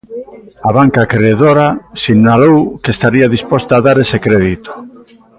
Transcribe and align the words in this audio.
A 0.67 0.69
banca 0.77 0.99
acredora 1.03 1.67
sinalou 2.03 2.57
que 2.81 2.93
estaría 2.95 3.33
disposta 3.35 3.71
a 3.75 3.83
dar 3.87 3.97
ese 4.05 4.17
crédito. 4.25 4.71